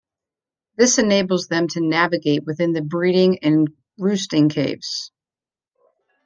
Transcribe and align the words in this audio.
This 0.77 0.97
enables 0.97 1.45
them 1.45 1.67
to 1.67 1.79
navigate 1.79 2.43
within 2.43 2.73
the 2.73 2.81
breeding 2.81 3.37
and 3.43 3.67
roosting 3.99 4.49
caves. 4.49 5.11